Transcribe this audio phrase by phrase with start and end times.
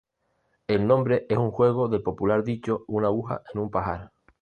[0.67, 4.09] El nombre es un juego del popular dicho "una aguja en un pajar".